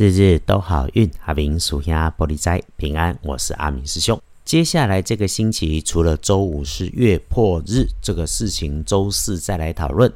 [0.00, 3.18] 日日都好运，阿明属下玻璃斋平安。
[3.22, 4.18] 我是阿明师兄。
[4.46, 10.10] 接下来这个星期，除了周五是月破日这个事情，周四再来讨论。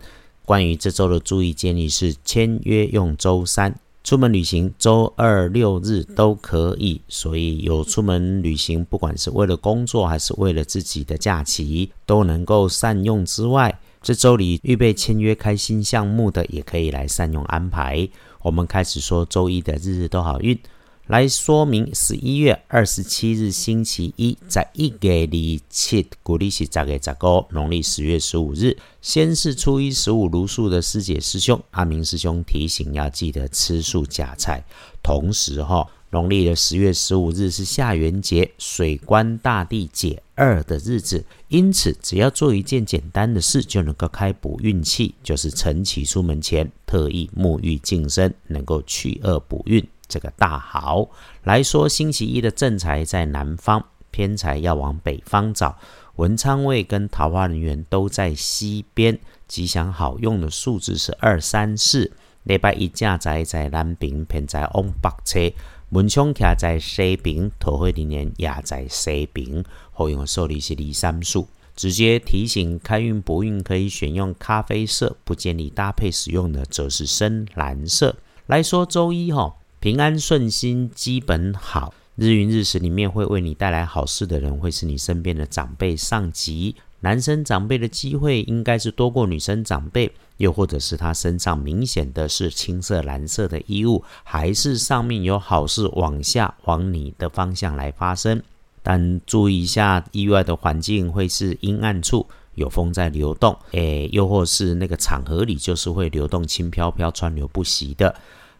[0.46, 7.02] 关于这周的注意建议是：签约用周三，出门旅行周二六日都可以。
[7.06, 18.06] 所以有出门旅行，不管是为了工作还是为了自己的假期，都能够善用之外，这周里预备签约开新项目的，也可以来善用安排。
[18.42, 20.58] 我们开始说周一的日日都好运，
[21.06, 34.62] 来说明十一月二十七日星期一，在一月里七，古历是十月十五，农历十月十五日，先是初一十五如数的师姐师兄阿明师兄提醒要记得吃素假菜，
[35.02, 35.88] 同时哈。
[36.14, 51.10] 农历的十月十五日是下元节，水官大帝解二的日子，因此只要做一件简单的事，就能够开补运气，就是晨起出门前特意沐浴净身，能够去恶补运，这个大好。
[51.42, 55.76] 来说星期一的正财在南方，偏财要往北方找，
[56.14, 62.12] 文昌位跟桃花人员都在西边，吉祥好用的数字是二三四。
[62.44, 65.52] 礼拜一正财在南边，偏财往北车。
[65.94, 69.64] 门窗徛在西边，桃花林年也在西边。
[69.92, 78.16] 后用的受力是离三数，直接提醒开运不运可以选用咖啡色，不建议搭配使用的则是深蓝色。
[78.46, 81.94] 来说周一哈，平安顺心，基本好。
[82.16, 86.74] 日运日时里面会为你带来好事的人，会是你身边的长辈、上级。
[87.02, 98.42] 男生长辈的机会应该是多过女生长辈，又或者是他身上明显的是青色、蓝色的衣物，还是上面有好事往下往你的方向来发生。
[98.82, 108.14] 但注意一下，意外的环境会是阴暗处，有风在流动，诶，又或是那个场合里就是会流动轻飘飘、川流不息的。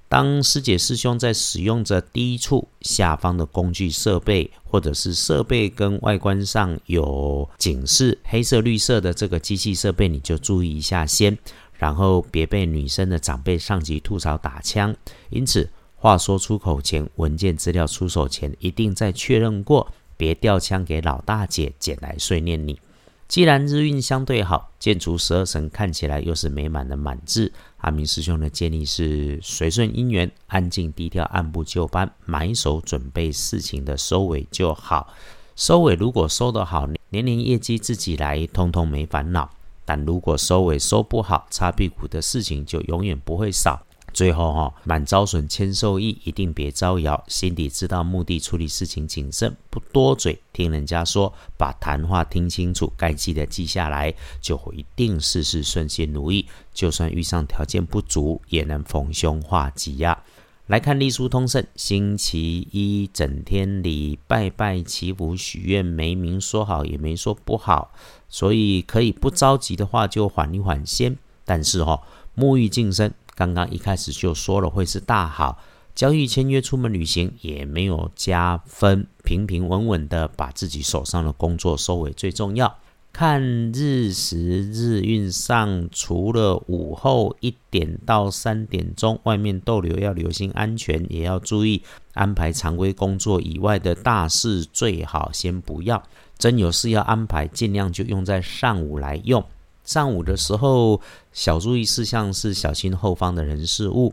[0.06, 11.36] 当师姐师兄在使用着低处下方的工具设备，或者是设备跟外观上有警示黑色、绿色的这个机器设备，你就注意一下先，
[11.84, 14.96] 然后别被女生的长辈上级吐槽打枪。
[15.28, 19.86] 因此，话说出口前，文件资料出手前，一定再确认过，
[20.16, 22.80] 别掉枪给老大姐捡来碎念你。
[23.28, 27.52] 既然日运相对好，建除十二神看起来又是美满的满字。
[27.82, 35.12] 阿明师兄的建议是：随顺因缘，安静低调，按部就班，埋手准备事情的收尾就好。
[35.54, 39.50] 收尾如果收得好，年年业绩自己来，通通没烦恼；
[39.84, 43.86] 但如果收尾收不好，擦屁股的事情就永远不会少。
[44.12, 47.20] 最后哈，满招损，谦受益，一定别招摇。
[47.26, 50.40] 心底知道目的，处理事情谨慎，不多嘴。
[50.52, 56.46] 听人家说，把谈话听清楚，该记得记下来，就会一定事事顺心如意。
[56.72, 60.22] 就算遇上条件不足，也能逢凶化吉呀。
[60.66, 67.92] 来看隶书通胜，星期一整天里拜拜祈福许愿，没明说好，也没说不好，
[68.30, 71.18] 所以可以不着急的话，就缓一缓先。
[71.44, 72.02] 但是哈，
[72.34, 73.12] 沐浴净身。
[73.34, 75.58] 刚刚一开始就说了会是大好，
[75.94, 82.78] 交易签约出门旅行也没有加分，平平稳稳的把自己手上的工作收尾最重要。
[83.14, 83.40] 看
[83.72, 91.80] 日时日运上，除了午后一点到三点钟外面逗留要留心安全，也要注意
[92.14, 96.02] 安排常规工作以外的大事，最好先不要。
[96.36, 99.44] 真有事要安排，尽量就用在上午来用。
[99.84, 101.00] 上午的时候，
[101.32, 104.12] 小注意事项是小心后方的人事物。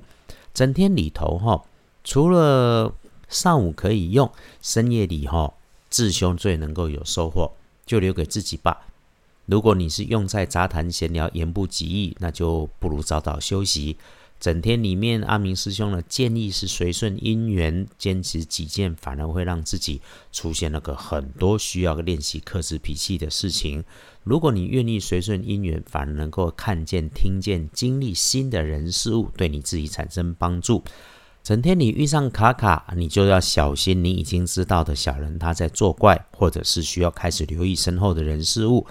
[0.53, 1.59] 整天里头哈，
[2.03, 2.93] 除了
[3.27, 4.31] 上午可以用，
[4.61, 5.51] 深夜里哈，
[5.89, 7.51] 自凶最能够有收获，
[7.85, 8.87] 就留给自己吧。
[9.45, 13.97] 如果你是用在杂谈闲聊、言不及义，那就不如早早休息。
[14.39, 23.83] 整天里面，阿明师兄的建议是随顺因缘，坚持己见，反而会让自己出现那个很多需要练习克制脾气的事情。
[24.23, 30.83] 如果你愿意随顺因缘，反而能够看见、听见、经历新的人事物，对你自己产生帮助。
[31.43, 38.85] 整天你遇上卡卡，你就要小心，你已经知道的小人他在作怪，或者是需要开始留意身后的人事物。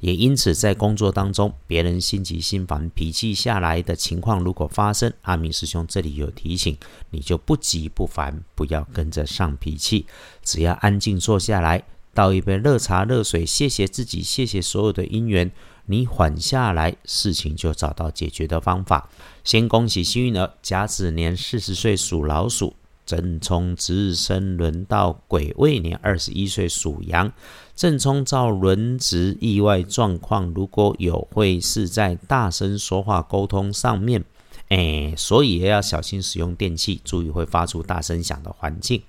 [0.00, 6.76] 也因此，在工作当中，别人心急心烦、脾气下来的情况如果发生，阿明师兄这里有提醒，
[7.10, 10.04] 你就不急不烦，不要跟着上脾气，
[10.42, 11.84] 只要安静坐下来，
[12.14, 15.50] 倒一杯热茶、热水，谢谢自己，谢谢所有的因缘，
[15.86, 19.10] 你缓下来，事情就找到解决的方法。
[19.42, 22.74] 先恭喜幸运儿甲子年四十岁属老鼠。
[23.06, 27.30] 正冲值日生轮到癸未年二十一岁属羊，
[27.76, 34.24] 正冲照轮值意外状况，如果有会是在大声说话沟通上面，
[34.70, 39.02] 哎，所以也要小心使用电器，注意会发出大声响的环境。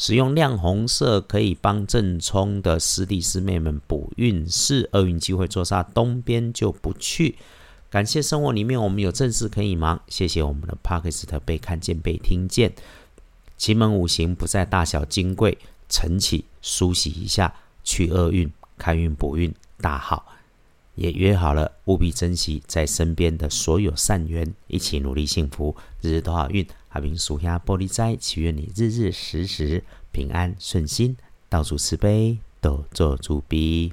[0.00, 7.36] 使用亮红色可以帮正冲的师弟师妹们补运势，厄运机会坐煞东边就不去。
[7.90, 12.72] 感谢生活里面我们有正事可以忙，谢谢我们的帕克斯特被看见被听见。
[13.58, 15.58] 奇门五行不在大小金贵，
[15.90, 17.52] 晨起梳洗一下，
[17.84, 20.24] 去厄运，开运补运，大好。
[20.94, 26.66] 也约好了，务必珍惜在身边的所有善缘，一起努力幸福，日日都好运。
[26.90, 29.82] 阿明属下玻璃斋，祈愿你日日时时
[30.12, 31.16] 平安顺心，
[31.48, 33.92] 到处慈悲，多做主逼。